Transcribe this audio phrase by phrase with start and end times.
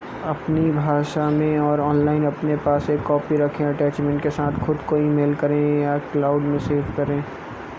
[0.25, 4.97] अपनी भाषा में और ऑनलाइन अपने पास एक कॉपी रखें अटैचमेंट के साथ खुद को
[4.97, 7.21] ई-मेल करें या क्लाउड” में सेव करें